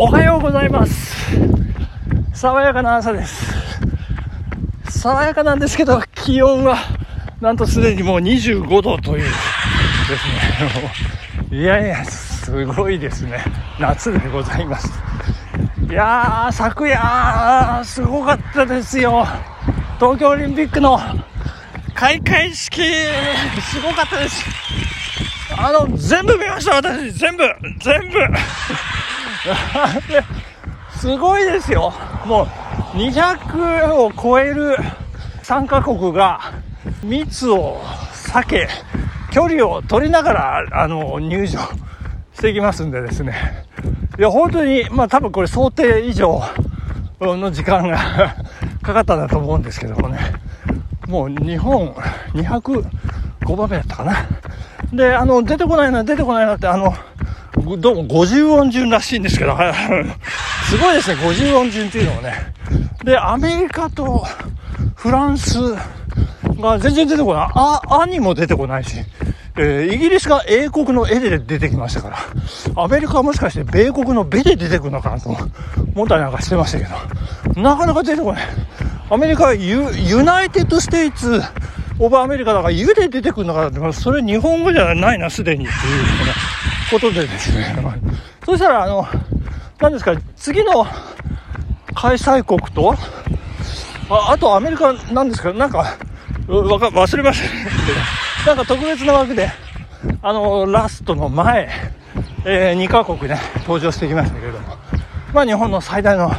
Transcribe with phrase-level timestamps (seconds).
[0.00, 1.26] おはようございます。
[2.32, 3.52] 爽やかな朝です。
[4.90, 6.76] 爽やかなんですけど気温は
[7.40, 9.32] なんとすでにもう25度というです
[11.50, 11.58] ね。
[11.58, 13.42] いやいやすごいですね。
[13.80, 14.88] 夏でございます。
[15.90, 19.26] いやー昨夜すごかったですよ。
[19.98, 21.00] 東京オリンピックの
[21.94, 22.82] 開会式
[23.60, 24.44] すごかったです。
[25.58, 27.10] あの全部見ました私。
[27.10, 27.42] 全部。
[27.80, 28.20] 全部。
[30.98, 31.92] すごいですよ。
[32.26, 32.42] も
[32.94, 34.76] う200を超える
[35.42, 36.40] 参加国が
[37.02, 37.80] 密を
[38.12, 38.68] 避け、
[39.30, 41.60] 距離を取りながら、あの、入場
[42.34, 43.64] していきますんでですね。
[44.18, 46.42] いや、本当に、まあ多分これ想定以上
[47.20, 47.96] の時間が
[48.82, 50.18] かかったんだと思うんですけどもね。
[51.06, 51.94] もう日本
[52.34, 54.26] 205番目だったかな。
[54.92, 56.94] で、あの、出てこないな、出てこないなって、あの、
[57.78, 59.56] どうも50音順らしいんですけど、
[60.68, 62.52] すごいですね、50音順っていうのもね。
[63.04, 64.24] で、アメリカと
[64.94, 65.58] フランス
[66.60, 67.48] が全然出てこない。
[67.54, 68.96] あ、あにも出てこないし、
[69.56, 72.18] えー、イギリスが英国の絵で出てきましたから、
[72.76, 75.30] アメリカはもしかして米国のベで出てくるのかなと
[75.94, 76.84] 思ったりなんかしてましたけ
[77.54, 78.42] ど、なかなか出てこない。
[79.10, 81.40] アメリカはユ United States
[81.98, 85.78] of America だから、ユで出てくるのかなって、それ日本語じゃないな、すでにっていう。
[86.90, 87.76] ことでですね、
[88.44, 89.06] そしたら、あの、
[89.80, 90.86] 何ですか、次の
[91.94, 92.94] 開催国と、
[94.10, 97.54] ああとアメリカなんですか、なんか、わか忘れましたけ
[98.46, 99.50] ど、 なんか特別な枠で、
[100.22, 101.68] あの、ラストの前、
[102.44, 104.76] えー、2カ国ね、登場してきましたけれども、
[105.34, 106.32] まあ日本の最大の、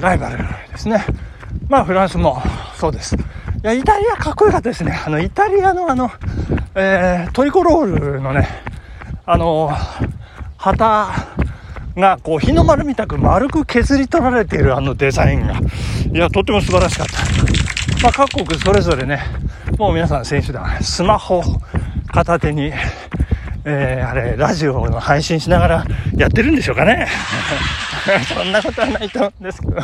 [0.00, 0.44] ライバルで
[0.76, 1.04] すね。
[1.68, 2.40] まあフランスも
[2.76, 3.16] そうです。
[3.68, 4.98] や、イタリアかっこよかったですね。
[5.06, 6.10] あの、イタリアのあの、
[6.74, 8.48] えー、トリコロールのね、
[9.26, 9.70] あの、
[10.56, 11.10] 旗
[11.96, 15.60] がこう日の丸みたく丸く削り取られているあのデザインが、
[16.12, 17.22] いや、とっても素晴らしかった。
[18.02, 19.20] まあ、各国それぞれね、
[19.78, 21.42] もう皆さん選手団、スマホ
[22.06, 22.72] 片手に、
[23.64, 25.84] えー、あれ、ラジオの配信しながら
[26.16, 27.06] やってるんでしょうかね。
[28.34, 29.76] そんなことはないと思うんですけど。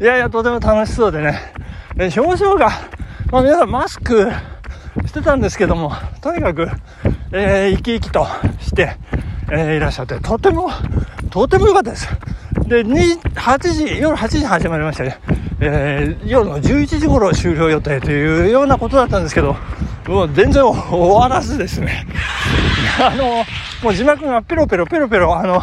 [0.00, 1.40] いやいや、とても楽しそうでね。
[1.96, 2.70] 表情が、
[3.34, 4.30] まあ、皆さんマスク
[5.06, 5.90] してたんですけども、
[6.20, 6.68] とにかく、
[7.32, 8.28] えー、生き生きと
[8.60, 8.96] して、
[9.50, 10.70] えー、いらっしゃって、とても、
[11.30, 12.06] とても良かったです。
[12.68, 15.18] で、8時、夜8時始まりましたね。
[15.58, 19.56] えー、夜の11時頃終了予定というようなことだったんですけど、
[20.06, 22.06] もう全然終わらずですね。
[23.04, 23.44] あの、
[23.82, 25.60] もう字幕がペロペロペロペロ、あの、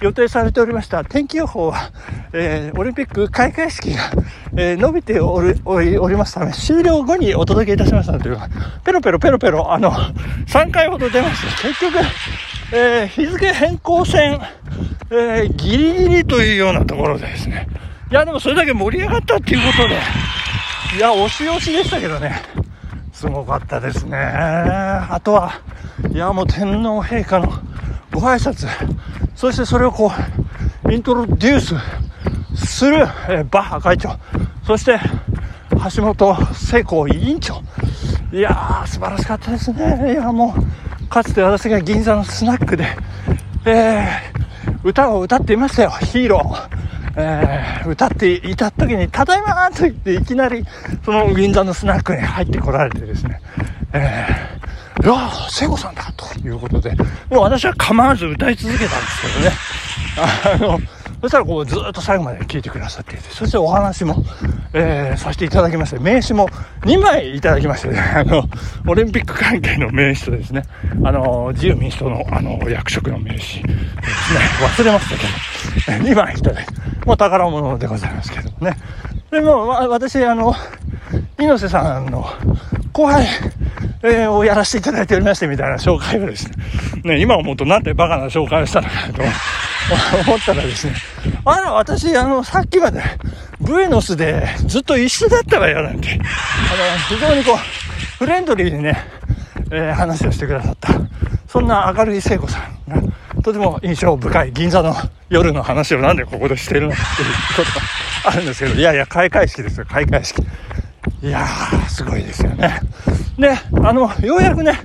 [0.00, 1.90] 予定されておりました天気予報は、
[2.34, 4.10] えー、オリンピック開会式が、
[4.56, 8.48] えー、伸びておるおりおりますため、終了後にお届けいたしましたというか、
[8.84, 9.92] ペロペロペロペロ、あの、
[10.46, 11.68] 3回ほど出ました。
[11.68, 11.98] 結局、
[12.72, 14.40] えー、日付変更線、
[15.10, 17.68] えー、ギリギリというようなところでですね。
[18.10, 19.98] いや、でもそれだけ盛り上がったっていうことで、
[20.96, 22.40] いや、押し押しでしたけどね。
[23.12, 24.16] すごかったですね。
[24.16, 25.60] あとは、
[26.10, 27.48] いや、もう天皇陛下の
[28.10, 28.66] ご挨拶、
[29.34, 30.10] そしてそれをこ
[30.86, 31.74] う、イントロデュース
[32.66, 34.10] する、え、バッハ会長、
[34.66, 34.98] そして
[35.96, 37.62] 橋本聖子委員長。
[38.32, 40.12] いやー、素晴らしかったですね。
[40.12, 42.86] いや、もう、かつて私が銀座のスナックで、
[43.66, 46.82] えー、歌を歌っていましたよ、ヒーロー。
[47.16, 50.64] えー、歌っていた時に、ただいまと言っていきなり、
[51.04, 53.40] その銀座のスナックに入ってこられてですね、
[53.92, 56.94] えー、いやー、聖子さんだということで、
[57.28, 59.22] もう私は構わず歌い続けたんです
[60.46, 60.72] けどね。
[60.72, 60.80] あの、
[61.22, 64.24] そしたらこうずっと最後まで聞いてくださっていて、そしてお話も、
[64.72, 66.48] えー、させていただきまして、名刺も
[66.80, 68.42] 2枚いただきましてね、 あの、
[68.88, 70.64] オリンピック関係の名刺とですね、
[71.04, 73.68] あの、自由民主党のあの、役職の名刺ですね、
[74.62, 76.72] 忘れましたけど、2枚いただいて、
[77.06, 78.76] もう宝物でございますけどね。
[79.30, 80.56] でも、私、あの、
[81.38, 82.26] 猪瀬さんの
[82.92, 83.28] 後輩、
[84.02, 86.54] えー、をやらせていただいておりましてみたいな紹介をですね、
[87.04, 89.22] ね、今思うとなんてバカな紹介をしたのかと
[90.28, 90.94] 思ったらですね、
[91.44, 93.02] あら、私、あの、さっきまで、
[93.60, 96.08] ブエノスでずっと一緒だったわよ、なんて。
[96.10, 96.20] あの、
[97.08, 97.56] 非常にこう、
[98.18, 99.04] フレンドリーにね、
[99.70, 100.90] えー、話をしてくださった。
[101.48, 104.94] そんな明るい聖子さんが、とても印象深い銀座の
[105.28, 110.42] 夜の話をなんでここでしてるのかっていうことがあるんですけど、いやいや、開会式ですよ、開会式。
[111.22, 112.80] いやー、すごいですよね。
[113.38, 113.50] で、
[113.84, 114.78] あの、ようやくね、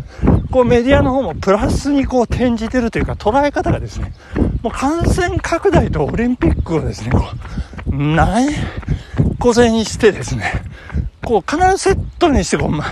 [0.51, 4.13] こうメディアの方もプラスにこう転じてるというか捉え方がですね、
[4.61, 7.25] もう感染拡大とオリンピックをですね、こ
[7.87, 8.47] う、ない
[9.39, 10.51] 小銭にしてですね、
[11.23, 12.85] こう必ずセットにしてこう、ま、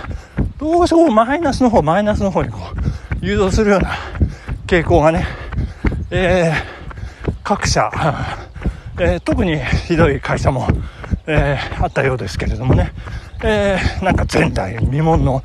[0.58, 3.90] どうしてこうマイナスの方、マイナスの方にこう、誘導するような
[4.66, 5.26] 傾向がね、
[6.10, 7.90] えー、各社、
[8.98, 10.68] えー、特にひどい会社も、
[11.26, 12.92] えー、あったようですけれどもね、
[13.42, 15.42] えー、なんか前代未聞の、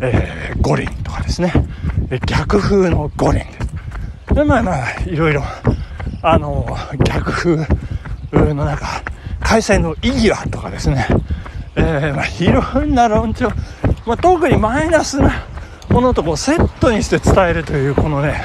[0.00, 1.52] えー、五輪とかですね、
[2.26, 4.34] 逆風の五輪です。
[4.34, 5.42] で、まあまあ、いろいろ、
[6.22, 6.66] あの、
[7.04, 7.56] 逆風
[8.32, 9.02] の中、
[9.40, 11.06] 開催の意義はとかですね、
[11.76, 13.48] えー、まあ、いろんな論調、
[14.04, 15.46] まあ、特にマイナスな
[15.88, 18.42] ものとこうセットにして伝えるという、このね、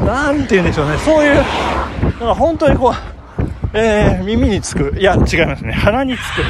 [0.00, 2.94] なんて言うんでしょうね、そういう、だか本当にこう、
[3.74, 6.42] えー、耳につく、いや、違いますね、鼻につく、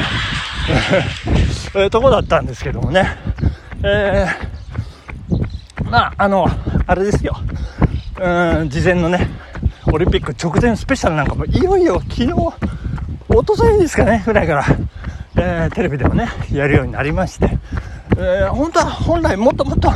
[1.75, 3.17] えー、とこだったんですけどもね、
[3.83, 6.47] えー、まあ、あの、
[6.87, 7.35] あれですよ、
[8.21, 9.31] うん、事前のね、
[9.91, 12.33] オリンピック直前スペシャルなんかも、いよいよ昨日、
[13.31, 14.67] おとといですかね、ぐらいから、
[15.37, 17.59] えー、テレビでもね、やるようになりまして、
[18.19, 19.91] えー、本当は本来もっともっと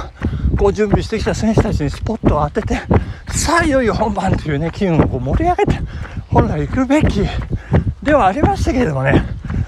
[0.59, 2.81] こう準備してきた選手たちにスポットを当てて、
[3.29, 5.79] さあいよいよ本番というね、機運をこう盛り上げて、
[6.31, 7.21] 本来行くべき
[8.03, 9.23] ではありましたけれどもね、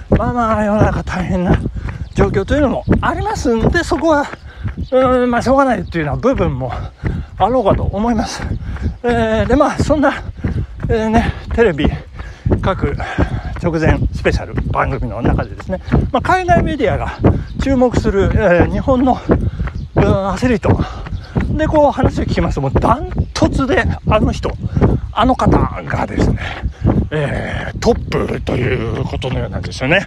[0.08, 1.54] まあまあ世の中大変な
[2.18, 4.26] 状況というのもありますんで、そこは、
[4.90, 6.72] うん、まあしょうがないというような部分も
[7.36, 8.42] あろうかと思います。
[9.04, 10.12] えー、でまあそんな、
[10.88, 11.86] えー、ね、テレビ
[12.60, 12.96] 各
[13.62, 15.80] 直前スペシャル番組の中でですね、
[16.10, 17.18] まあ、海外メディアが
[17.62, 19.16] 注目する、えー、日本の、
[19.94, 20.70] うん、アスリート
[21.56, 24.50] でこう話を聞きますともうダントツであの人
[25.12, 26.38] あの方がですね、
[27.10, 30.06] えー、トップということのようなんですよね。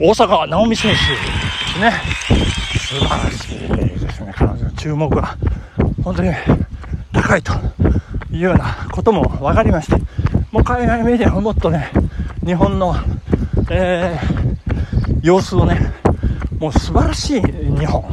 [0.00, 1.92] 大坂なおみ選手ですね。
[2.78, 4.32] 素晴らしいですね。
[4.36, 5.36] 彼女の注目が
[6.02, 6.30] 本当に
[7.12, 7.52] 高いと
[8.32, 10.00] いうようなことも分かりまして
[10.50, 11.90] もう海外メディアももっとね
[12.44, 12.94] 日本の、
[13.70, 15.92] えー、様子をね
[16.58, 18.04] もう素晴らしい日本。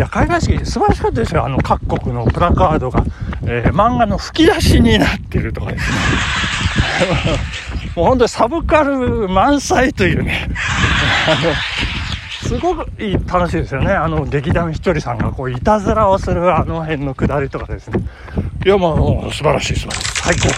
[0.00, 1.44] いや、海外式素晴らしかったですよ。
[1.44, 3.04] あの、各国のプラカードが、
[3.42, 5.98] えー、漫画の吹き出しになってるとかですね。
[7.94, 10.48] もう本当にサブカル満載というね。
[12.48, 13.92] すごくいい、楽しいですよね。
[13.92, 18.02] あの、劇団ひとりさんがこう、いたずらをするあの辺の下りとかですね。
[18.64, 20.02] いや、もう、素晴らしい、素晴らしい。
[20.14, 20.48] 最高。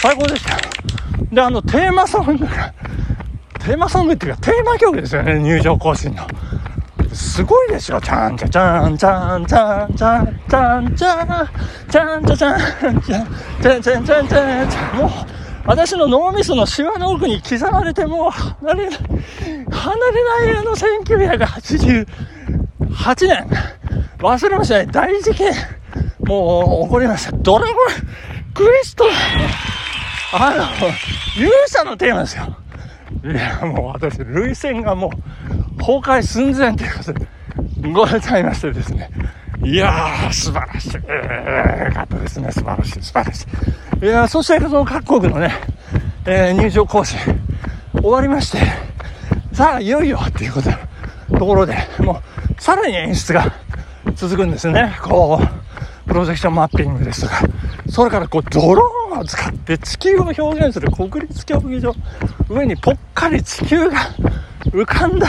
[0.00, 0.56] 最高でした。
[1.30, 2.74] で、あの、テーマソングが、
[3.60, 6.26] テーマソングっていうか、テーマ曲ですよね、入場行進の。
[7.14, 8.00] すごいですよ。
[8.00, 11.36] ちゃんちゃちゃんちゃんちゃんちゃんちゃんちゃん
[11.88, 12.56] ちゃんちゃちゃ
[12.90, 15.10] んちゃんちゃんちゃんちゃんちゃんちゃんもう、
[15.66, 19.00] 私の脳みそのシワの奥に刻まれてもう離れ、離
[20.10, 22.06] れないあの1988
[23.28, 23.48] 年、
[24.18, 24.86] 忘れましたね。
[24.86, 25.52] 大事件、
[26.26, 27.32] もう起こりました。
[27.36, 27.74] ドラゴン
[28.54, 29.04] クエスト、
[30.32, 30.64] あの、
[31.36, 32.56] 勇者のテーマですよ。
[33.24, 35.10] いや、もう私、涙腺がもう
[35.84, 37.26] 崩壊寸前ということで、
[37.92, 39.10] ございましてですね。
[39.62, 40.90] いやー、素晴らしい。
[40.96, 42.50] えー、かったですね。
[42.52, 43.46] 素晴らしい、素晴らし
[44.00, 44.06] い。
[44.06, 45.52] いやー、そしてその各国のね、
[46.24, 47.18] えー、入場行進、
[47.92, 48.58] 終わりまして、
[49.52, 50.70] さあ、いよいよっていうこと
[51.38, 52.22] ところで、も
[52.58, 53.52] う、さらに演出が
[54.14, 54.96] 続くんですね。
[55.02, 57.42] こう、プロジェクションマッピングですとか、
[57.90, 61.94] それからこう、ドローンを使って地球を表現する国立競技場、
[62.48, 63.98] 上にぽっかり地球が
[64.72, 65.28] 浮かんだ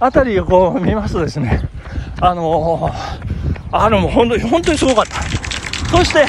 [0.00, 1.60] あたりをこう見ますとですね、
[2.20, 2.92] あのー、
[3.72, 5.22] あのもう本当に、本当にすごかった。
[5.88, 6.24] そして、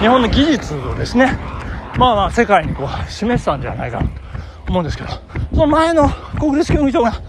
[0.00, 1.38] 日本の技術をですね、
[1.98, 4.12] まあまあ世界にこう示したんじゃないかなと
[4.68, 5.10] 思うんですけど、
[5.50, 7.20] その前の国立競技場が、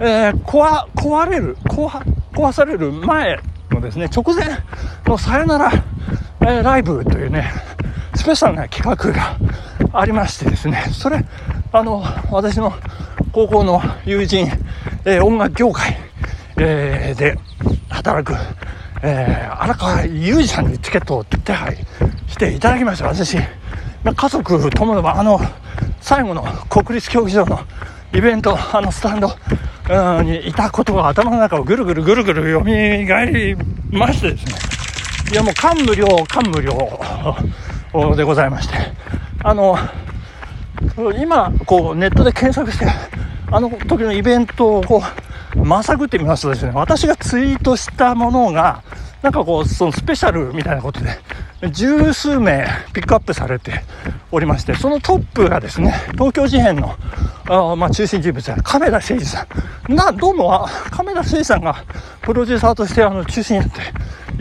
[0.00, 1.88] えー、壊、壊れる、壊、
[2.32, 3.38] 壊される前
[3.70, 4.46] のですね、直前
[5.04, 5.70] のさよなら、
[6.40, 7.52] えー、ライブというね、
[8.14, 9.36] スペシャルな企画が
[9.92, 11.24] ありましてですね、それ、
[11.72, 12.72] あの、私の
[13.32, 14.48] 高校の友人、
[15.04, 15.96] えー、音楽業界、
[16.58, 17.38] えー、で
[17.88, 18.34] 働く、
[19.02, 21.76] えー、荒川裕二さんにチケットを手配
[22.28, 23.06] していただきました。
[23.08, 25.40] 私、家族ともども、あの、
[26.00, 27.60] 最後の国立競技場の
[28.12, 29.30] イベント、あのスタンド、
[30.22, 33.56] にいたことが頭の中をぐるぐるぐるぐる蘇り
[33.90, 34.54] ましてですね。
[35.32, 38.74] いやもう感無量、感無量でございまして。
[39.42, 39.78] あの、
[41.18, 42.86] 今、こうネットで検索して、
[43.52, 45.02] あの時のイベントをこ
[45.56, 48.82] う、まさぐってみますとですね、私がツイートしたものが、
[49.22, 51.10] なんかこう、そのスペシャルみたいなことで、
[51.72, 53.82] 十数名ピックアップされて
[54.30, 56.94] おりまして、そのトップがですね、東京事変の、
[57.48, 59.46] あまあ、中心人物で亀田誠二さ
[59.88, 59.94] ん。
[59.94, 61.84] な、どうも、亀田誠二さんが
[62.22, 63.80] プロデューサーとしてあの中心になって、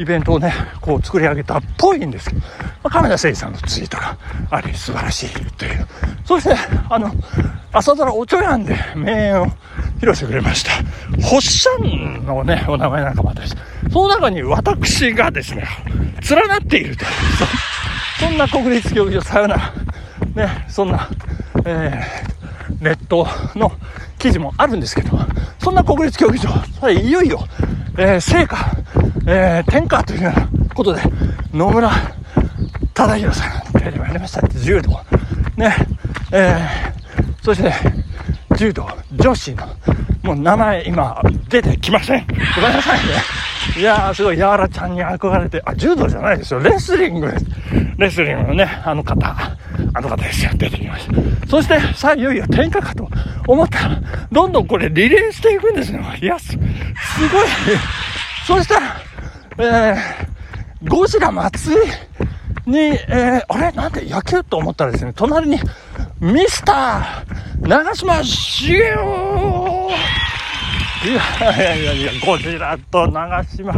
[0.01, 2.45] イベントをね、こう作り上げたっぽいんですけど、ま
[2.83, 4.17] あ、亀田誠二さんのツイートが
[4.51, 5.87] あり、素晴らしいという。
[6.23, 6.55] そして、
[6.89, 7.11] あの、
[7.71, 10.71] 朝ドラおちょやんで名演を披露してくれました。
[11.23, 13.55] ホッシャンのね、お名前なんかもあったし、
[13.91, 15.67] その中に私がですね、
[16.29, 17.09] 連なっているという、
[18.19, 19.73] そんな国立競技場さよなら
[20.35, 21.09] ね、そんな、
[21.65, 23.71] えー、ネットの
[24.17, 25.17] 記事もあるんですけど、
[25.59, 27.45] そんな国立競技場、いよいよ、
[27.97, 28.57] えー、成果、
[29.27, 31.01] えー、天下というようなことで、
[31.53, 31.91] 野村
[32.93, 34.59] 忠宏さんが出てまいりましたって。
[34.59, 34.99] 柔道。
[35.55, 35.75] ね、
[36.31, 36.98] えー、
[37.49, 37.73] そして、
[38.57, 39.65] 柔道女子の、
[40.21, 42.27] もう名前今出てきません。
[42.27, 43.13] ごめんなさいね。
[43.75, 46.59] いやー、すごい、ヤーラちゃんに憧れて、あ、柔道じゃないですよ。
[46.59, 47.45] レスリングです。
[47.97, 49.35] レスリングのね、あの方、
[49.95, 50.51] あの方ですよ。
[50.53, 51.47] 出てきました。
[51.47, 53.09] そして、さあ、いよいよ天下かと
[53.47, 53.99] 思ったら、
[54.31, 56.01] どんどんこれリレーしていくんですよ。
[56.21, 56.55] いや、す、す
[57.31, 57.47] ごい。
[58.45, 58.95] そしたら、
[59.57, 61.75] えー、ゴジラ松井
[62.69, 63.71] に、えー、あれ？
[63.71, 64.43] なんで野球？
[64.43, 65.59] と思ったらですね、隣に、
[66.21, 68.83] ミスター長嶋茂雄
[71.05, 73.73] いやいやいやいや、ゴジラと長島、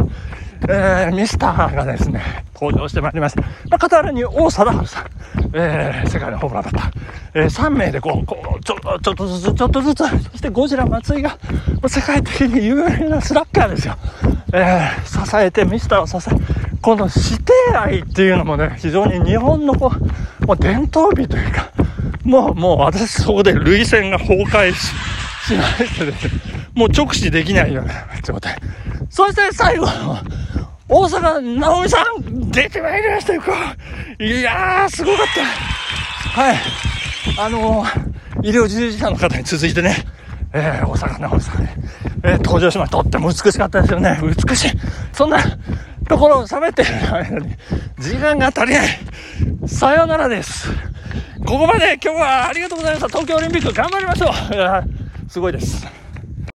[0.68, 3.42] えー、ミスターがですね、登場してまいりました。
[3.42, 5.06] まあ、傍らに王貞治さん、
[5.54, 6.92] えー、世界のホームランバッター、
[7.34, 11.38] えー、3名でこう、こう、ちょ、ちょっとずつ、ちょっとずつ、そしてゴジラ松井が、
[11.86, 13.96] 世界的に有名なスラッガーですよ。
[14.52, 16.32] えー、支えて、ミスターを支え、
[16.80, 19.92] この指定愛っていうのもね、非常に日本のこ
[20.42, 21.71] う、もう伝統美というか、
[22.24, 24.86] もう、もう私そこで涙腺が崩壊し、
[25.46, 26.32] しましてですね、
[26.74, 28.56] もう直視できないような状態。
[29.10, 29.86] そして最後、
[30.88, 33.42] 大阪直美さん、出てまいりましたよ、
[34.20, 35.26] いやー、すごかっ
[36.34, 36.40] た。
[36.40, 36.56] はい。
[37.38, 39.96] あのー、医療従事者の方に続いてね、
[40.52, 41.74] えー、大阪直美さんね、
[42.24, 43.02] えー、登場しました。
[43.02, 44.20] とっても美しかったですよね。
[44.22, 44.70] 美しい。
[45.12, 45.38] そんな
[46.08, 47.54] ところを喋ってる間に、
[47.98, 48.88] 時間が足りない。
[49.66, 50.68] さようならです。
[51.44, 53.08] ここまで今日はありがとうございました。
[53.08, 54.32] 東京オリンピック頑張りましょう。
[55.28, 56.01] すごいです。